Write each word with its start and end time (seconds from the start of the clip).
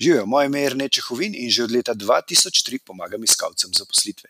Živijo, 0.00 0.26
moje 0.26 0.46
ime 0.46 0.60
je 0.60 0.70
Rneče 0.70 1.00
Hovin 1.00 1.34
in 1.34 1.50
že 1.50 1.64
od 1.64 1.72
leta 1.72 1.94
2003 1.94 2.78
pomagam 2.84 3.24
iskalcem 3.24 3.70
zaposlitve. 3.72 4.28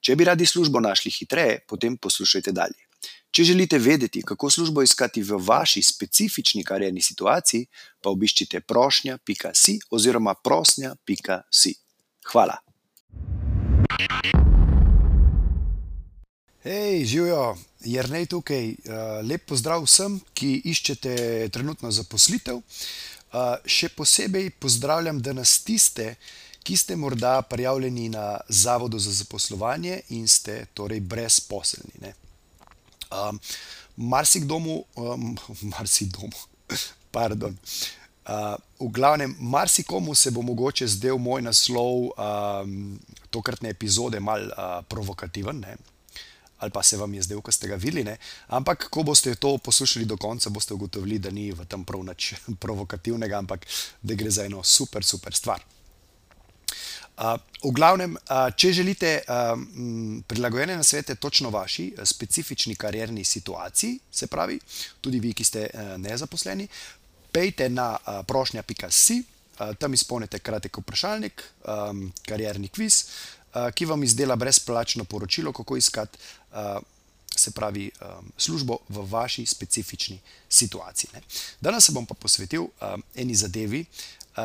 Če 0.00 0.16
bi 0.16 0.24
radi 0.24 0.46
službo 0.46 0.80
našli 0.80 1.10
hitreje, 1.10 1.60
potem 1.68 1.96
poslušajte 1.96 2.52
dalje. 2.52 2.82
Če 3.30 3.44
želite 3.44 3.78
vedeti, 3.78 4.22
kako 4.22 4.50
službo 4.50 4.82
iskati 4.82 5.22
v 5.22 5.38
vaši 5.38 5.82
specifični 5.82 6.64
karjerni 6.64 7.02
situaciji, 7.02 7.66
pa 8.02 8.10
obiščite 8.10 8.60
prošnja.si 8.60 9.78
oziroma 9.90 10.34
prosnja.si. 10.34 11.74
Hvala. 12.32 12.58
Hej, 16.66 17.04
živijo, 17.04 17.56
Jrnej 17.84 18.26
tukaj. 18.26 18.72
Lep 19.22 19.44
pozdrav 19.46 19.84
vsem, 19.86 20.18
ki 20.34 20.56
iščete 20.66 21.12
trenutno 21.54 21.92
zaposlitev. 21.94 22.58
Še 23.64 23.88
posebej 23.92 24.50
pozdravljam 24.60 25.20
danes 25.22 25.58
tiste, 25.64 26.14
ki 26.62 26.76
ste 26.76 26.96
morda 26.96 27.42
prijavljeni 27.42 28.08
na 28.08 28.40
Zavodu 28.48 28.98
za 28.98 29.12
zaposlovanje 29.12 30.00
in 30.08 30.28
ste 30.28 30.66
torej 30.74 31.00
brezposelni. 31.00 31.92
Ne. 32.00 32.12
marsikdo, 33.96 34.58
marsikdo, 35.62 36.28
pardon. 37.16 37.56
v 38.80 38.88
glavnem, 38.92 39.36
marsikomu 39.40 40.14
se 40.14 40.30
bo 40.30 40.42
mogoče 40.42 40.86
zdel 40.86 41.18
moj 41.18 41.42
naslov, 41.42 42.12
tokratne 43.30 43.70
epizode 43.70 44.20
malo, 44.20 44.82
provokativen, 44.88 45.60
ne. 45.60 45.76
Ali 46.58 46.70
pa 46.74 46.82
se 46.82 46.96
vam 46.96 47.14
je 47.14 47.22
zdel, 47.22 47.40
ko 47.40 47.52
ste 47.52 47.68
ga 47.68 47.76
videli, 47.78 48.04
ne. 48.04 48.16
Ampak 48.48 48.88
ko 48.90 49.02
boste 49.06 49.34
to 49.34 49.58
poslušali 49.58 50.04
do 50.04 50.16
konca, 50.16 50.50
boste 50.50 50.74
ugotovili, 50.74 51.18
da 51.18 51.30
ni 51.30 51.52
v 51.52 51.66
tem 51.70 51.84
prav 51.84 52.02
nič 52.04 52.34
provokativnega, 52.62 53.38
ampak 53.38 53.66
da 54.02 54.14
gre 54.14 54.30
za 54.30 54.44
eno 54.44 54.62
super, 54.62 55.04
super 55.04 55.34
stvar. 55.34 55.62
v 57.64 57.70
glavnem, 57.74 58.14
če 58.56 58.72
želite, 58.72 59.22
prilagojene 60.26 60.76
nasvete 60.76 61.14
točno 61.14 61.50
vaši 61.50 61.94
specifični 62.04 62.76
karierni 62.76 63.24
situaciji, 63.24 63.98
se 64.10 64.26
pravi 64.26 64.60
tudi 65.00 65.18
vi, 65.20 65.32
ki 65.34 65.44
ste, 65.44 65.66
nezaposleni, 65.98 66.68
pojdite 67.32 67.68
na, 67.68 67.96
prošnja.si, 68.26 69.22
tam 69.78 69.94
izpolnite 69.94 70.38
kratek 70.38 70.78
vprašalnik, 70.78 71.42
karierni 72.26 72.68
kviz, 72.68 73.02
ki 73.74 73.84
vam 73.84 74.04
izdela 74.04 74.36
brezplačno 74.36 75.04
poročilo, 75.04 75.52
kako 75.52 75.76
iskati, 75.76 76.18
se 77.36 77.50
pravi, 77.50 77.90
službo 78.36 78.78
v 78.88 79.04
vaši 79.10 79.46
specifični 79.46 80.18
situaciji, 80.48 81.10
ne. 81.14 81.22
Danes 81.60 81.86
se 81.86 81.92
bom 81.92 82.06
pa 82.06 82.14
posvetil, 82.14 82.66
eni 83.14 83.34
zadevi, 83.34 83.84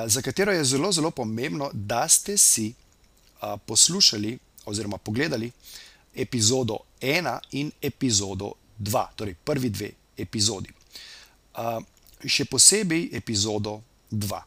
za 0.05 0.21
katero 0.21 0.51
je 0.51 0.63
zelo, 0.63 0.91
zelo 0.91 1.11
pomembno, 1.11 1.69
da 1.73 2.07
ste 2.07 2.37
si, 2.37 2.73
poslušali 3.65 4.37
oziroma 4.65 4.97
pogledali 4.97 5.51
epizodo 6.15 6.77
ena 7.01 7.39
in 7.51 7.71
epizodo 7.81 8.53
dva, 8.77 9.09
torej 9.15 9.35
prvi 9.35 9.69
dve 9.69 9.91
epizodi. 10.17 10.69
še 12.25 12.45
posebej 12.45 13.09
epizodo 13.13 13.81
dva. 14.09 14.43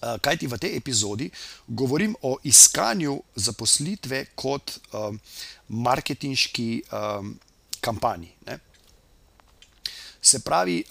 Kajti 0.00 0.46
v 0.46 0.58
tej 0.58 0.76
epizodi 0.76 1.30
govorim 1.68 2.16
o 2.22 2.38
iskanju 2.42 3.14
zaposlitve 3.34 4.24
kot, 4.34 4.78
marketinški, 5.68 6.82
kampanji, 7.80 8.32
ne. 8.46 8.58
Se 10.22 10.40
pravi, 10.44 10.84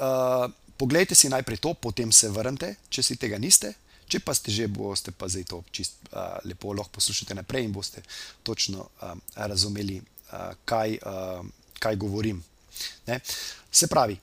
poglejte 0.78 1.16
si 1.16 1.30
najprej 1.30 1.58
to, 1.58 1.74
potem 1.74 2.12
se 2.12 2.30
vrnite, 2.30 2.76
če 2.90 3.04
si 3.04 3.18
tega 3.18 3.38
niste. 3.38 3.74
Če 4.10 4.24
pa 4.26 4.34
ste 4.34 4.50
že, 4.50 4.66
boste 4.66 5.14
pa 5.14 5.28
zdaj 5.30 5.46
to 5.46 5.60
čisto, 5.70 6.02
lepo 6.50 6.74
lahko 6.74 6.98
poslušate 6.98 7.36
naprej 7.38 7.68
in 7.68 7.74
boste 7.74 8.02
točno, 8.42 8.88
razumeli, 9.38 10.00
kaj, 10.66 10.98
kaj 11.78 11.96
govorim, 12.02 12.42
ne. 13.06 13.20
Se 13.72 13.86
pravi, 13.86 14.18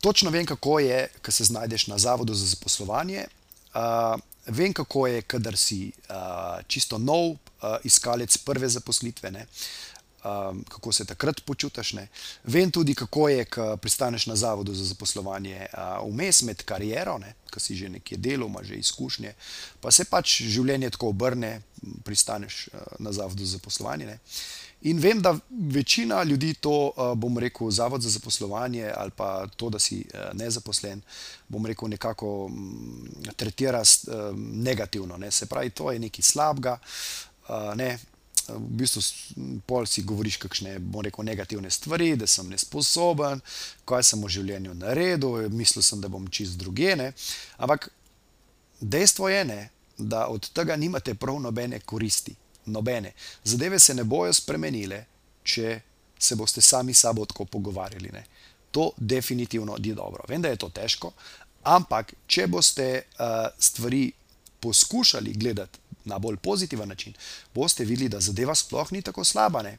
točno 0.00 0.30
vem, 0.30 0.46
kako 0.46 0.78
je, 0.80 1.08
ko 1.24 1.32
se 1.32 1.44
znajdeš 1.44 1.86
na 1.86 1.98
Zavodu 1.98 2.34
za 2.34 2.46
zaposlovanje. 2.46 3.26
vem, 4.46 4.72
kako 4.72 5.06
je, 5.06 5.22
kadar 5.22 5.56
si, 5.56 5.92
čisto 6.66 6.98
nov, 6.98 7.36
iskalec 7.84 8.36
prve 8.36 8.68
zaposlitve, 8.68 9.30
ne. 9.30 9.46
kako 10.68 10.92
se 10.92 11.04
takrat 11.04 11.40
počutiš, 11.40 11.92
ne. 11.92 12.08
Vem 12.44 12.70
tudi, 12.70 12.94
kako 12.94 13.28
je, 13.28 13.44
ko 13.44 13.76
pristaneš 13.76 14.26
na 14.26 14.36
Zavodu 14.36 14.74
za 14.74 14.84
zaposlovanje, 14.84 15.66
vmes 16.10 16.42
med 16.42 16.62
kariero, 16.62 17.18
ko 17.50 17.60
si 17.60 17.76
že 17.76 17.88
nekje 17.88 18.18
delal, 18.18 18.48
imaš 18.48 18.66
že 18.66 18.74
izkušnje, 18.74 19.34
pa 19.80 19.90
se 19.90 20.04
pač 20.04 20.42
življenje 20.42 20.90
tako 20.90 21.08
obrne, 21.08 21.60
pristaneš, 22.04 22.68
na 22.98 23.12
Zavodu 23.12 23.44
za 23.44 23.58
zaposlovanje, 23.58 24.06
ne. 24.06 24.18
In 24.82 24.98
vem, 24.98 25.22
da 25.22 25.38
večina 25.50 26.22
ljudi 26.22 26.54
to, 26.54 26.92
bom 27.16 27.38
rekel, 27.38 27.70
Zavod 27.70 28.02
za 28.02 28.10
zaposlovanje 28.10 28.92
ali 28.96 29.10
pa 29.10 29.46
to, 29.56 29.70
da 29.70 29.78
si, 29.78 30.04
nezaposlen, 30.32 31.02
bom 31.48 31.66
rekel, 31.66 31.88
nekako, 31.88 32.50
tretira 33.36 33.82
negativno, 34.36 35.16
ne, 35.16 35.30
se 35.30 35.46
pravi, 35.46 35.70
to 35.70 35.92
je 35.92 35.98
nekaj 35.98 36.22
slabega, 36.22 36.78
ne. 37.74 37.98
V 38.48 38.68
bistvu 38.80 39.02
pol 39.66 39.84
si 39.86 40.02
govoriš 40.02 40.38
kakšne, 40.40 40.78
bom 40.78 41.02
rekel, 41.04 41.24
negativne 41.24 41.70
stvari, 41.70 42.14
da 42.16 42.26
sem 42.26 42.48
nesposoben, 42.48 43.42
kaj 43.84 44.06
sem 44.08 44.22
v 44.24 44.30
življenju 44.38 44.74
naredil, 44.74 45.50
mislil 45.52 45.82
sem, 45.82 46.00
da 46.00 46.08
bom 46.08 46.30
čisto 46.30 46.62
drugje, 46.62 46.96
ne. 46.96 47.12
Ampak 47.58 47.90
dejstvo 48.80 49.28
je, 49.28 49.44
ne, 49.44 49.60
da 49.98 50.28
od 50.32 50.48
tega 50.54 50.76
nimate 50.76 51.14
prav 51.14 51.40
nobene 51.42 51.80
koristi. 51.80 52.36
Nobene. 52.68 53.12
Zadeve 53.44 53.78
se 53.78 53.94
ne 53.94 54.04
bojo 54.04 54.32
spremenile, 54.32 55.04
če 55.42 55.80
se 56.18 56.36
boste 56.36 56.60
sami 56.60 56.94
sabo 56.94 57.26
tako 57.26 57.44
pogovarjali, 57.44 58.10
ne. 58.12 58.24
To 58.70 58.90
definitivno 58.96 59.76
ni 59.78 59.94
dobro. 59.94 60.24
Vem, 60.28 60.42
da 60.42 60.48
je 60.48 60.56
to 60.56 60.68
težko, 60.68 61.12
ampak 61.64 62.14
če 62.26 62.46
boste, 62.46 63.02
stvari 63.58 64.12
poskušali 64.60 65.32
gledati 65.32 65.78
na 66.04 66.18
bolj 66.18 66.36
pozitiven 66.36 66.88
način, 66.88 67.14
boste 67.54 67.84
videli, 67.84 68.08
da 68.08 68.20
zadeva 68.20 68.54
sploh 68.54 68.92
ni 68.92 69.02
tako 69.02 69.24
slaba, 69.24 69.62
ne. 69.62 69.78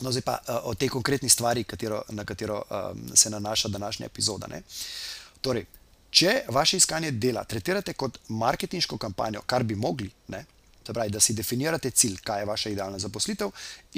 No, 0.00 0.12
zdaj 0.12 0.22
pa, 0.22 0.38
o 0.62 0.74
tej 0.74 0.88
konkretni 0.88 1.28
stvari, 1.28 1.64
katero, 1.64 2.02
na 2.08 2.24
katero, 2.24 2.62
se 3.14 3.30
nanaša 3.30 3.68
današnja 3.68 4.06
epizoda, 4.06 4.46
ne. 4.46 4.62
Torej, 5.40 5.66
če 6.10 6.42
vaše 6.48 6.76
iskanje 6.76 7.10
dela 7.10 7.44
tretirate 7.44 7.92
kot 7.92 8.18
marketinško 8.28 8.98
kampanjo, 8.98 9.42
kar 9.46 9.62
bi 9.62 9.74
mogli, 9.74 10.10
ne, 10.28 10.44
se 10.88 10.94
pravi, 10.96 11.12
da 11.12 11.20
si 11.20 11.36
definirate 11.36 11.90
cilj, 11.90 12.16
kaj 12.24 12.40
je 12.40 12.46
vaša 12.48 12.70
idealna 12.72 12.98
zaposlitev, 12.98 13.50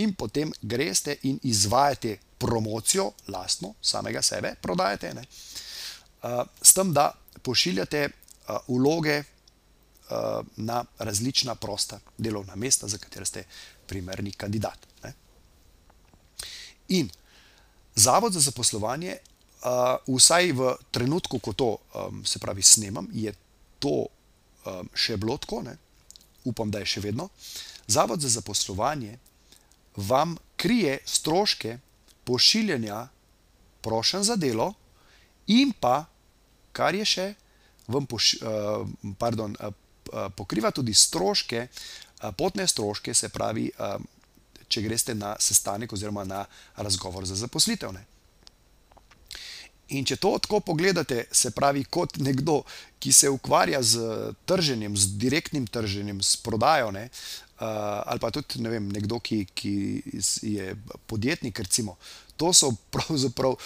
in 0.03 0.15
potem 0.19 0.51
greste 0.63 1.17
in 1.23 1.39
izvajate 1.47 2.17
promocijo, 2.39 3.13
lastno, 3.29 3.75
samega 3.83 4.23
sebe 4.23 4.55
prodajate, 4.63 5.13
ne, 5.15 5.23
s 6.63 6.75
tem, 6.75 6.91
da 6.93 7.13
pošiljate, 7.43 8.09
vloge, 8.69 9.23
na 10.57 10.81
različna 10.99 11.55
prosta 11.55 12.01
delovna 12.19 12.57
mesta, 12.59 12.89
za 12.91 12.99
katera 12.99 13.25
ste 13.25 13.45
primerni 13.87 14.33
kandidat, 14.33 14.87
ne. 15.05 15.13
In 16.89 17.11
Zavod 17.95 18.33
za 18.33 18.41
zaposlovanje, 18.41 19.17
vsaj 20.07 20.53
v 20.57 20.75
trenutku, 20.91 21.39
ko 21.39 21.53
to, 21.53 21.71
se 22.25 22.39
pravi, 22.39 22.63
snemam, 22.63 23.09
je 23.13 23.35
to, 23.79 24.07
še 24.95 25.19
bilo 25.21 25.37
tako, 25.43 25.63
ne, 25.67 25.77
upam, 26.45 26.71
da 26.71 26.79
je 26.79 26.87
še 26.87 27.01
vedno, 27.01 27.29
Zavod 27.91 28.21
za 28.21 28.29
zaposlovanje 28.29 29.19
vam 29.97 30.37
krije 30.57 30.99
stroške 31.05 31.79
pošiljanja 32.25 33.09
prošenj 33.81 34.23
za 34.23 34.37
delo 34.37 34.75
in 35.47 35.73
pa, 35.81 36.05
kar 36.73 36.95
je 36.95 37.05
še, 37.05 37.35
vam 37.89 38.07
pardon, 39.19 39.57
pokriva 40.37 40.71
tudi 40.71 40.95
stroške, 40.95 41.67
potne 42.39 42.67
stroške, 42.69 43.15
se 43.15 43.29
pravi, 43.29 43.67
če 44.69 44.83
greste 44.87 45.15
na 45.15 45.35
sestanek 45.41 45.93
oziroma 45.93 46.25
na 46.25 46.45
razgovor 46.77 47.27
za 47.27 47.35
zaposlitev, 47.35 47.93
ne. 47.93 48.05
In 49.91 50.07
če 50.07 50.17
to 50.23 50.37
tako 50.39 50.61
pogledate, 50.63 51.25
se 51.33 51.51
pravi, 51.51 51.85
kot 51.91 52.21
nekdo, 52.23 52.61
ki 53.03 53.13
se 53.13 53.31
ukvarja 53.31 53.83
s 53.83 53.99
trženjem, 54.47 54.97
z 54.97 55.17
direktnim 55.19 55.67
trženjem, 55.67 56.23
s 56.23 56.37
prodajo, 56.37 56.93
ne, 56.95 57.09
ali 57.61 58.21
pa 58.23 58.31
tudi, 58.31 58.63
ne 58.63 58.71
vem, 58.71 58.87
nekdo, 58.93 59.19
ki, 59.21 59.45
ki 59.55 59.73
je 60.43 60.75
podjetnik, 61.11 61.59
recimo, 61.59 61.97
to 62.41 62.53
so 62.57 62.71
pravzaprav 62.91 63.57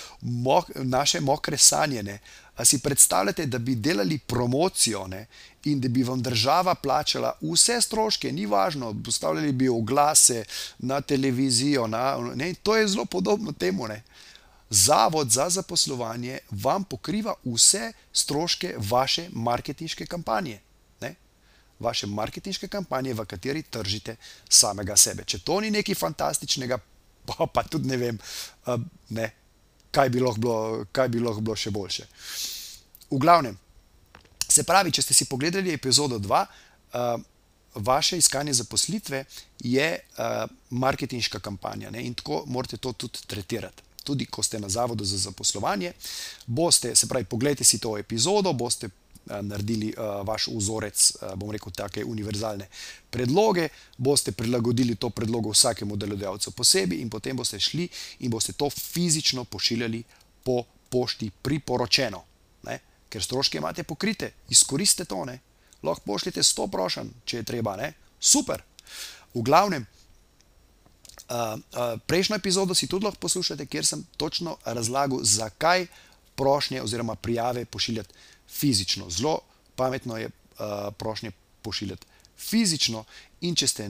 naše 0.82 1.20
mokre 1.20 1.58
sanje, 1.58 2.02
ne. 2.02 2.18
A 2.56 2.64
si 2.64 2.78
predstavljate, 2.78 3.46
da 3.46 3.58
bi 3.58 3.74
delali 3.74 4.18
promocijo, 4.18 5.06
ne, 5.10 5.26
in 5.64 5.80
da 5.80 5.88
bi 5.88 6.02
vam 6.02 6.22
država 6.22 6.74
plačala 6.74 7.32
vse 7.42 7.80
stroške, 7.80 8.32
ni 8.32 8.46
važno, 8.46 8.94
postavljali 9.04 9.52
bi 9.52 9.68
oglase 9.68 10.44
na 10.78 11.00
televizijo, 11.00 11.86
na, 11.86 12.16
ne, 12.34 12.54
to 12.62 12.76
je 12.76 12.88
zelo 12.88 13.04
podobno 13.04 13.52
temu, 13.52 13.88
ne. 13.88 14.02
Zavod 14.74 15.30
za 15.30 15.50
zaposlovanje 15.50 16.38
vam 16.50 16.84
pokriva 16.84 17.34
vse 17.44 17.92
stroške 18.12 18.74
vaše 18.78 19.28
marketinške 19.32 20.06
kampanje. 20.06 20.60
Ne? 21.00 21.14
Vaše 21.78 22.06
marketinške 22.06 22.68
kampanje, 22.68 23.14
v 23.14 23.24
kateri 23.24 23.62
tržite 23.62 24.16
samega 24.48 24.96
sebe. 24.96 25.24
Če 25.24 25.38
to 25.38 25.60
ni 25.60 25.70
nekaj 25.70 25.94
fantastičnega, 25.94 26.78
pa, 27.28 27.46
pa 27.46 27.62
tudi 27.62 27.88
ne 27.88 28.00
vem, 28.00 28.18
uh, 28.66 28.80
ne, 29.14 29.30
kaj, 29.94 30.10
bi 30.10 30.18
bilo, 30.18 30.84
kaj 30.92 31.08
bi 31.08 31.22
lahko 31.22 31.40
bilo 31.40 31.56
še 31.56 31.70
boljše. 31.70 32.08
V 33.14 33.22
glavnem, 33.22 33.54
se 34.48 34.66
pravi, 34.66 34.90
če 34.90 35.06
ste 35.06 35.14
si 35.14 35.30
pogledali 35.30 35.70
epizodo 35.70 36.18
2, 36.18 36.42
uh, 36.42 37.14
vaše 37.74 38.18
iskanje 38.18 38.58
zaposlitve 38.58 39.24
je 39.62 39.88
uh, 39.94 40.44
marketinška 40.70 41.38
kampanja 41.38 41.94
ne? 41.94 42.02
in 42.02 42.14
tako 42.18 42.42
morate 42.46 42.76
to 42.76 42.92
tudi 42.92 43.22
tretirati. 43.26 43.93
Tudi, 44.04 44.26
ko 44.26 44.42
ste 44.42 44.60
na 44.60 44.68
zavodu 44.68 45.04
za 45.04 45.18
zaposlovanje, 45.18 45.92
boste, 46.46 46.94
se 46.94 47.08
pravi, 47.08 47.24
pogledajte 47.24 47.64
si 47.64 47.78
to 47.78 47.96
epizodo, 47.98 48.52
boste 48.52 48.90
Eh, 49.30 49.42
naredili 49.42 49.94
uh, 49.96 50.26
vaš 50.26 50.48
vzorec, 50.52 51.12
uh, 51.22 51.32
bom 51.34 51.48
rekel, 51.50 51.72
take 51.72 52.04
univerzalne 52.04 52.66
predloge, 53.10 53.68
boste 53.96 54.32
prilagodili 54.32 54.98
to 55.00 55.08
predlogo 55.10 55.48
vsakemu 55.50 55.96
delodajalcu 55.96 56.50
posebej 56.50 57.00
in 57.00 57.08
potem 57.10 57.36
boste 57.36 57.60
šli 57.60 57.88
in 58.18 58.30
boste 58.30 58.52
to 58.52 58.68
fizično 58.70 59.44
pošiljali 59.44 60.02
po 60.44 60.64
pošti 60.90 61.30
priporočeno, 61.42 62.20
ne? 62.68 62.78
ker 63.08 63.22
stroške 63.22 63.58
imate 63.58 63.82
pokrite, 63.82 64.32
izkoristite 64.48 65.08
to, 65.08 65.24
ne? 65.24 65.38
lahko 65.82 66.04
pošljete 66.04 66.42
100 66.42 66.68
prošen, 66.70 67.10
če 67.24 67.36
je 67.36 67.48
treba, 67.48 67.78
ne? 67.80 67.94
super. 68.20 68.60
V 69.34 69.40
glavnem, 69.40 69.86
uh, 71.28 71.58
uh, 71.58 72.00
prejšnjo 72.06 72.36
epizodo 72.36 72.74
si 72.74 72.86
tudi 72.86 73.04
lahko 73.04 73.20
poslušate, 73.20 73.66
kjer 73.66 73.86
sem 73.86 74.06
točno 74.16 74.56
razlagal, 74.64 75.18
zakaj 75.22 75.86
prošnje 76.34 76.82
oziroma 76.82 77.14
prijave 77.14 77.64
pošiljati 77.64 78.14
fizično. 78.48 79.10
Zelo 79.10 79.38
pametno 79.76 80.16
je 80.16 80.26
uh, 80.26 80.92
prošnje 80.98 81.30
pošiljati 81.62 82.06
fizično, 82.38 83.04
in 83.40 83.54
če 83.54 83.68
ste 83.68 83.88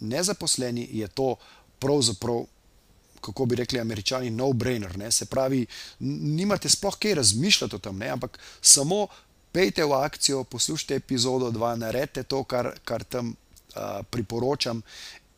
nezaposleni, 0.00 0.88
je 0.92 1.08
to 1.08 1.34
pravzaprav, 1.82 2.44
kako 3.22 3.46
bi 3.46 3.56
rekli 3.56 3.80
američani, 3.80 4.30
no-brainer. 4.34 4.96
Ne? 4.98 5.10
Se 5.14 5.26
pravi, 5.30 5.66
nimate 6.00 6.68
sploh 6.68 6.96
kaj 6.98 7.14
razmišljati 7.20 7.76
o 7.76 7.78
tem, 7.78 7.98
ne? 7.98 8.08
ampak 8.16 8.38
samo 8.60 9.06
pejte 9.52 9.84
v 9.84 9.94
akcijo, 10.00 10.44
poslušajte 10.44 10.98
epizodo 10.98 11.50
2, 11.54 11.76
naredite 11.84 12.22
to, 12.22 12.42
kar, 12.44 12.72
kar 12.84 13.04
tam 13.04 13.34
uh, 13.34 14.02
priporočam. 14.10 14.82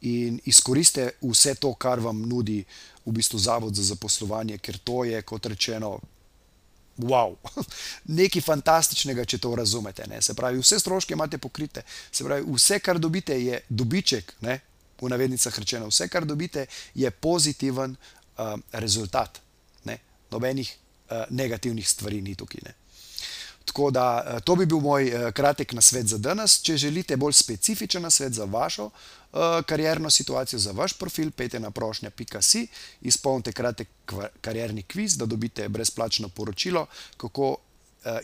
In 0.05 0.41
izkoriste 0.45 1.15
vse 1.23 1.55
to, 1.57 1.73
kar 1.81 2.01
vam 2.01 2.21
nudi 2.29 2.59
v 3.05 3.13
bistvu 3.13 3.39
Zavod 3.39 3.75
za 3.75 3.85
zaposlovanje, 3.95 4.59
ker 4.59 4.79
to 4.85 5.05
je, 5.05 5.23
kot 5.23 5.47
rečeno, 5.47 5.97
wow, 6.99 7.35
nekaj 8.21 8.45
fantastičnega, 8.45 9.25
če 9.25 9.41
to 9.41 9.55
razumete. 9.57 10.07
Ne? 10.11 10.21
Se 10.23 10.37
pravi, 10.37 10.61
vse 10.61 10.79
stroške 10.81 11.17
imate 11.17 11.39
pokrite, 11.39 11.83
se 12.13 12.25
pravi, 12.25 12.45
vse, 12.53 12.79
kar 12.85 13.01
dobite, 13.01 13.37
je 13.41 13.61
dobiček, 13.69 14.37
ne? 14.45 14.61
v 15.01 15.11
navednicah 15.11 15.59
rečeno, 15.59 15.91
vse, 15.91 16.09
kar 16.09 16.25
dobite, 16.25 16.67
je 16.95 17.11
pozitiven 17.11 17.97
uh, 17.97 18.55
rezultat. 18.73 19.41
Ne? 19.85 19.99
Nobenih 20.31 20.71
uh, 20.71 21.25
negativnih 21.31 21.89
stvari 21.89 22.23
ni 22.23 22.37
tukaj. 22.39 22.63
Ne? 22.65 22.77
Tako 23.65 23.91
da 23.91 24.07
uh, 24.27 24.41
to 24.45 24.57
bi 24.57 24.67
bil 24.67 24.81
moj 24.81 25.09
uh, 25.09 25.31
kratek 25.33 25.73
nasvet 25.73 26.07
za 26.07 26.19
danes. 26.19 26.61
Če 26.63 26.77
želite 26.77 27.17
bolj 27.17 27.33
specifičen 27.33 28.03
nasvet 28.03 28.33
za 28.33 28.45
vašo 28.45 28.85
uh, 28.85 28.93
karjerno 29.67 30.11
situacijo, 30.11 30.59
za 30.59 30.73
vaš 30.73 30.93
profil, 30.93 31.31
pejte 31.31 31.61
na 31.61 31.71
prošnja.si, 31.71 32.67
izpolnite 33.01 33.53
kratek 33.53 33.89
karjerni 34.41 34.83
kviz, 34.83 35.17
da 35.17 35.27
dobite 35.27 35.69
brezplačno 35.69 36.29
poročilo, 36.29 36.87
kako 37.17 37.51
uh, 37.51 37.59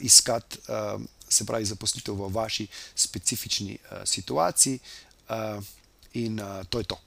iskati, 0.01 0.59
uh, 0.69 1.01
se 1.29 1.47
pravi, 1.47 1.65
zaposlitev 1.65 2.15
v 2.15 2.33
vaši 2.33 2.67
specifični 2.95 3.79
uh, 3.79 3.99
situaciji. 4.05 4.79
Uh, 5.29 5.65
in 6.13 6.41
uh, 6.41 6.65
to 6.69 6.79
je 6.79 6.85
to. 6.85 6.99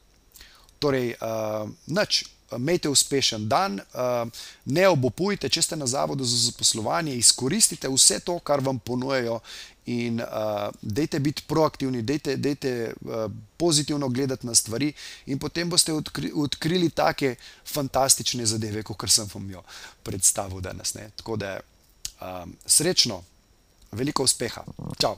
Torej, 0.79 1.13
uh, 1.21 1.69
nič 1.87 2.25
imejte 2.55 2.89
uspešen 2.89 3.47
dan, 3.49 3.79
eh, 3.79 4.25
ne 4.65 4.87
obupujte, 4.87 5.49
če 5.49 5.61
ste 5.61 5.75
na 5.75 5.87
zavodu 5.87 6.25
za 6.25 6.37
zaposlovanje, 6.49 7.15
izkoristite 7.15 7.89
vse 7.89 8.19
to, 8.19 8.39
kar 8.39 8.61
vam 8.61 8.79
ponujejo. 8.79 9.39
In 9.85 10.21
uh, 10.21 10.69
dejte 10.81 11.19
biti 11.19 11.43
proaktivni, 11.47 12.01
dejte, 12.01 12.37
dejte 12.39 12.93
uh, 13.01 13.25
pozitivno 13.57 14.07
gledati 14.09 14.47
na 14.47 14.55
stvari, 14.55 14.93
in 15.25 15.39
potem 15.39 15.69
boste 15.69 15.91
odkri, 15.93 16.31
odkrili 16.35 16.87
take 16.89 17.35
fantastične 17.67 18.45
zadeve, 18.45 18.83
kot 18.83 19.03
sem 19.11 19.27
vam 19.33 19.49
jo 19.51 19.63
predstavil 20.03 20.63
danes. 20.63 20.93
Ne? 20.95 21.09
Tako 21.19 21.35
da 21.35 21.59
um, 21.59 22.55
srečno, 22.65 23.19
veliko 23.91 24.23
uspeha. 24.23 24.63
Čau! 24.99 25.17